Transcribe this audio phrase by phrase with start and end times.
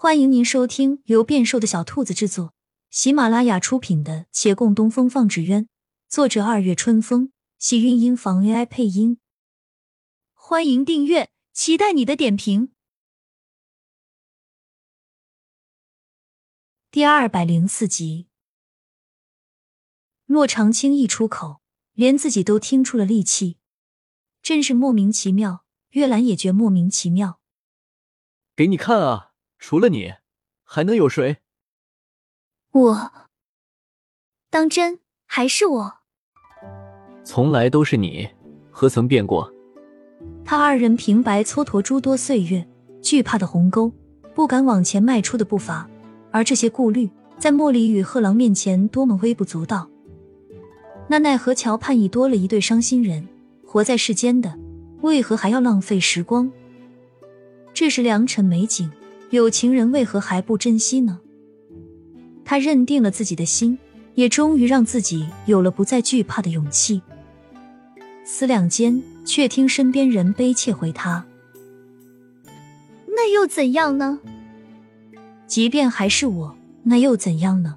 [0.00, 2.54] 欢迎您收听由变瘦的小兔子制作、
[2.88, 5.64] 喜马拉雅出品的《且共东风放纸鸢》，
[6.08, 9.18] 作者二月春风，喜韵音房 AI 配音。
[10.34, 12.70] 欢迎订阅，期待你的点评。
[16.92, 18.28] 第二百零四集，
[20.26, 21.60] 洛长青一出口，
[21.94, 23.58] 连自己都听出了戾气，
[24.42, 25.64] 真是莫名其妙。
[25.90, 27.40] 月兰也觉莫名其妙。
[28.54, 29.27] 给你看啊！
[29.58, 30.14] 除了你，
[30.64, 31.38] 还能有谁？
[32.72, 33.12] 我
[34.50, 35.94] 当真还是我？
[37.24, 38.28] 从来都是你，
[38.70, 39.52] 何曾变过？
[40.44, 42.66] 他二人平白蹉跎诸多岁月，
[43.02, 43.92] 惧怕的鸿沟，
[44.34, 45.88] 不敢往前迈出的步伐，
[46.30, 49.90] 而这些顾虑，在莫离与贺郎面前多么微不足道。
[51.08, 53.28] 那奈何桥畔已多了一对伤心人，
[53.66, 54.58] 活在世间的，
[55.02, 56.50] 为何还要浪费时光？
[57.74, 58.90] 这是良辰美景。
[59.30, 61.20] 有情人为何还不珍惜呢？
[62.44, 63.78] 他认定了自己的心，
[64.14, 67.02] 也终于让自己有了不再惧怕的勇气。
[68.24, 71.26] 思量间，却听身边人悲切回他
[73.06, 74.20] ：“那又怎样呢？
[75.46, 77.76] 即便还是我，那又怎样呢？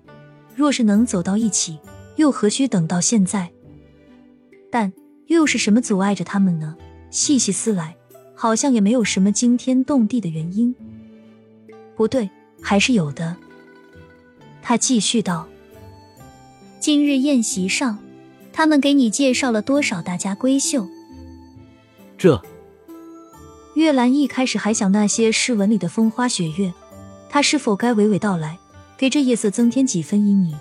[0.55, 1.79] 若是能走到一起，
[2.15, 3.51] 又何须等到现在？
[4.69, 4.93] 但
[5.27, 6.77] 又是什么阻碍着他们呢？
[7.09, 7.97] 细细思来，
[8.33, 10.73] 好像也没有什么惊天动地的原因。”
[12.01, 13.35] 不对，还是有的。
[14.59, 15.47] 他继续道
[16.81, 17.99] ：“今日宴席上，
[18.51, 20.87] 他们给你介绍了多少大家闺秀？”
[22.17, 22.41] 这
[23.75, 26.73] 月兰一开始还想那些诗文里的风花雪月，
[27.29, 28.57] 他是否该娓娓道来，
[28.97, 30.55] 给这夜色增添几分旖旎？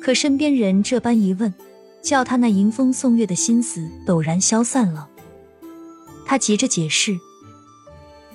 [0.00, 1.54] 可身边人这般一问，
[2.02, 5.08] 叫他那迎风送月的心思陡然消散了。
[6.26, 7.16] 他急着解释：“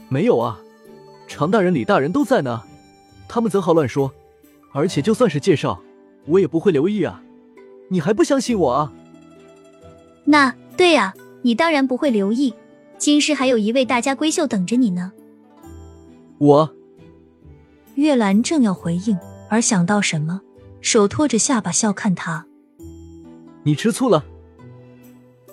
[0.07, 0.61] 没有啊。”
[1.37, 2.63] 常大人、李大人都在呢，
[3.27, 4.11] 他们怎好乱说？
[4.73, 5.79] 而且就算是介绍，
[6.25, 7.21] 我也不会留意啊！
[7.89, 8.91] 你还不相信我啊？
[10.25, 11.13] 那对呀，
[11.43, 12.55] 你当然不会留意。
[12.97, 15.11] 京师还有一位大家闺秀等着你呢。
[16.39, 16.73] 我
[17.93, 19.15] 月兰正要回应，
[19.47, 20.41] 而想到什么，
[20.81, 22.47] 手托着下巴笑看他。
[23.61, 24.25] 你吃醋了？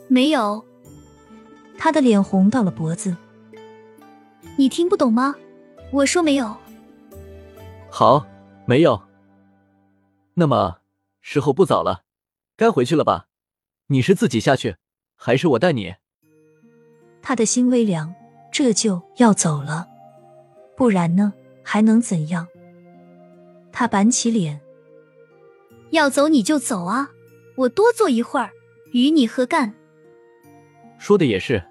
[0.08, 0.64] 没有。
[1.76, 3.14] 他的脸红到了脖子。
[4.56, 5.34] 你听不懂吗？
[5.90, 6.56] 我说没有，
[7.90, 8.26] 好，
[8.66, 9.00] 没有。
[10.34, 10.78] 那么
[11.20, 12.02] 时候不早了，
[12.56, 13.28] 该回去了吧？
[13.86, 14.76] 你是自己下去，
[15.14, 15.94] 还是我带你？
[17.22, 18.12] 他的心微凉，
[18.50, 19.88] 这就要走了，
[20.76, 21.32] 不然呢？
[21.62, 22.46] 还能怎样？
[23.72, 24.60] 他板起脸，
[25.90, 27.10] 要走你就走啊，
[27.56, 28.50] 我多坐一会儿，
[28.92, 29.72] 与你何干？
[30.98, 31.62] 说的也是。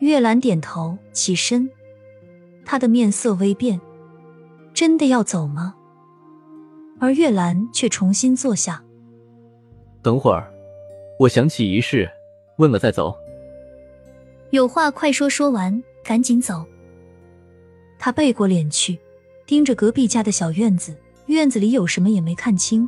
[0.00, 1.70] 月兰点头，起身。
[2.70, 3.80] 他的面色微变，
[4.74, 5.74] 真的要走吗？
[7.00, 8.84] 而月兰却重新坐下。
[10.02, 10.52] 等会儿，
[11.18, 12.06] 我想起一事，
[12.58, 13.16] 问了再走。
[14.50, 16.62] 有话快说，说完赶紧走。
[17.98, 18.98] 他背过脸去，
[19.46, 22.86] 盯着隔壁家的小院子，院子里有什么也没看清。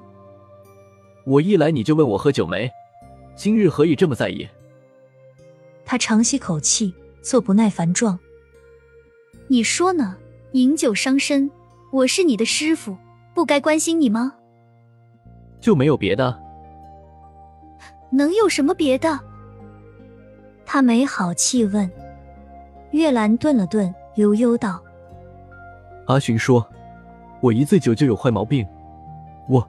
[1.25, 2.71] 我一来你就问我喝酒没？
[3.35, 4.47] 今日何以这么在意？
[5.87, 8.19] 他长吸口气，做不耐烦状。
[9.51, 10.15] 你说呢？
[10.53, 11.51] 饮酒伤身，
[11.91, 12.97] 我是你的师傅，
[13.35, 14.33] 不该关心你吗？
[15.61, 16.41] 就没有别的？
[18.13, 19.19] 能有什么别的？
[20.65, 21.91] 他没好气问。
[22.93, 24.81] 月兰顿了顿，悠悠道
[26.07, 26.65] ：“阿寻说，
[27.41, 28.65] 我一醉酒就有坏毛病，
[29.49, 29.69] 我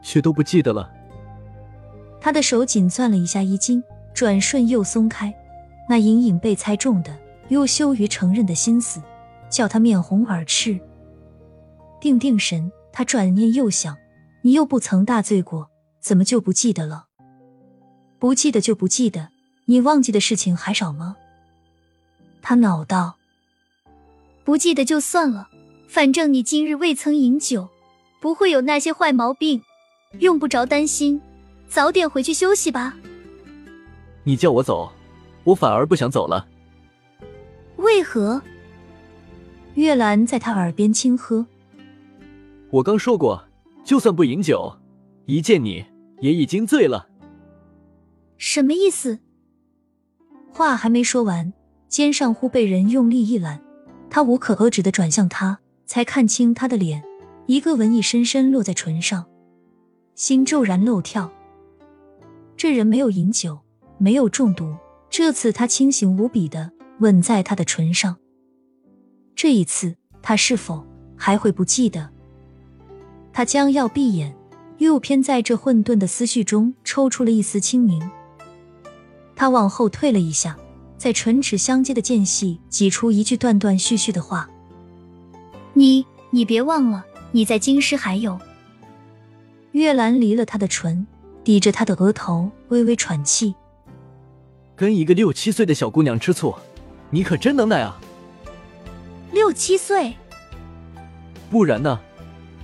[0.00, 0.90] 却都不记得了。”
[2.22, 5.34] 他的手紧攥了一下衣襟，转瞬又松开，
[5.90, 7.14] 那隐隐被猜中的
[7.50, 9.02] 又羞于承认的心思。
[9.50, 10.80] 叫他面红耳赤，
[12.00, 12.70] 定定神。
[12.92, 13.96] 他转念又想，
[14.42, 15.68] 你又不曾大醉过，
[16.00, 17.06] 怎么就不记得了？
[18.18, 19.28] 不记得就不记得，
[19.64, 21.16] 你忘记的事情还少吗？
[22.42, 23.16] 他恼道
[24.44, 25.48] ：“不记得就算了，
[25.88, 27.68] 反正你今日未曾饮酒，
[28.20, 29.62] 不会有那些坏毛病，
[30.18, 31.20] 用不着担心。
[31.68, 32.96] 早点回去休息吧。”
[34.22, 34.92] 你叫我走，
[35.44, 36.46] 我反而不想走了。
[37.90, 38.40] 为何？
[39.74, 41.44] 月兰在他耳边轻喝
[42.70, 43.44] ：“我刚说过，
[43.82, 44.72] 就算不饮酒，
[45.26, 45.84] 一见你
[46.20, 47.08] 也已经醉了。”
[48.38, 49.18] 什么意思？
[50.52, 51.52] 话还没说完，
[51.88, 53.60] 肩上忽被人用力一揽，
[54.08, 57.02] 他无可遏止的转向他，才看清他的脸，
[57.46, 59.26] 一个吻意深深落在唇上，
[60.14, 61.32] 心骤然漏跳。
[62.56, 63.58] 这人没有饮酒，
[63.98, 64.76] 没有中毒，
[65.10, 66.70] 这次他清醒无比的
[67.00, 68.16] 吻在他的唇上。
[69.34, 70.86] 这一次，他是否
[71.16, 72.08] 还会不记得？
[73.32, 74.34] 他将要闭眼，
[74.78, 78.10] 又偏在这混沌的思绪中抽出了一丝清明。
[79.34, 80.58] 他往后退了一下，
[80.98, 84.50] 在唇齿相接的间隙挤出一句断断续续的话
[85.72, 88.38] ：“你，你别忘了，你在京师还有。”
[89.72, 91.06] 月兰离了他的唇，
[91.44, 93.54] 抵着他的额头，微微喘气。
[94.76, 96.54] 跟一个六七岁的小姑娘吃醋，
[97.10, 98.00] 你可真能耐啊！
[99.32, 100.14] 六七岁，
[101.50, 101.98] 不然呢？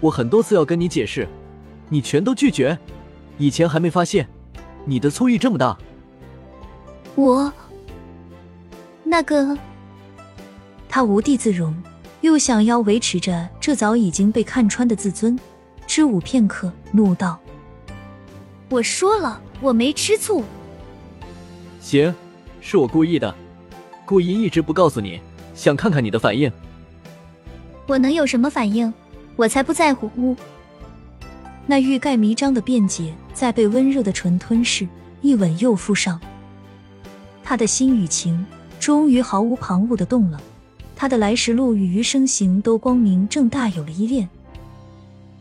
[0.01, 1.27] 我很多次要跟你解释，
[1.89, 2.79] 你全都拒绝。
[3.39, 4.29] 以前还没发现，
[4.85, 5.77] 你的醋意这么大。
[7.15, 7.53] 我，
[9.03, 9.59] 那个，
[10.89, 11.75] 他无地自容，
[12.21, 15.39] 又想要维持着这早已经被看穿的自尊，
[15.87, 17.39] 支吾片刻，怒道
[18.71, 20.45] ：“我说了，我没吃醋。”
[21.81, 22.15] 行，
[22.61, 23.35] 是我故意的，
[24.06, 25.20] 故意一直不告诉你，
[25.55, 26.50] 想看看你的反应。
[27.87, 28.93] 我能有什么反应？
[29.35, 30.08] 我才不在乎！
[30.17, 30.35] 呜，
[31.67, 34.88] 那欲盖弥彰的辩解，在被温热的唇吞噬，
[35.20, 36.20] 一吻又附上。
[37.44, 38.47] 他的心与情
[38.79, 40.41] 终于毫无旁骛的动了，
[40.94, 44.29] 他的来时路与余生行都光明正大有了依恋。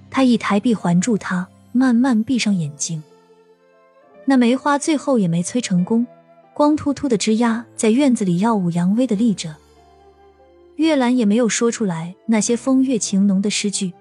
[0.10, 3.04] 他以抬臂环住他，慢慢闭上眼睛。
[4.26, 6.06] 那梅花最后也没催成功。
[6.56, 9.54] 光秃秃的枝丫在院子里耀武扬威的立着，
[10.78, 13.92] 月兰也没有说出来那些风月情浓的诗句，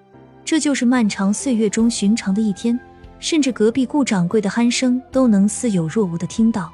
[0.44, 2.78] 这就是漫长岁月中寻常的一天，
[3.18, 6.72] 甚至隔壁顾掌柜的鼾声都能似有若无的听到，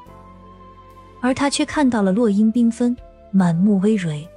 [1.23, 2.94] 而他却看到了落英缤纷，
[3.31, 4.29] 满目葳蕤，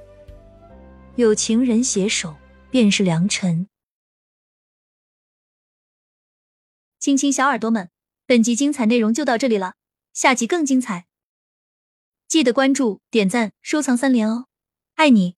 [1.16, 2.34] 有情人携手，
[2.70, 3.66] 便是良辰。
[6.98, 7.90] 亲亲小耳朵们，
[8.26, 9.74] 本集精彩内容就到这里了，
[10.14, 11.04] 下集更精彩。
[12.26, 14.46] 记得关注、点赞、收藏三连哦，
[14.94, 15.36] 爱你！